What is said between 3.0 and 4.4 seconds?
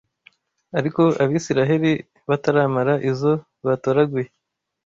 izo batoraguye,